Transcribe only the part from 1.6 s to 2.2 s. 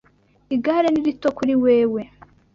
wewe.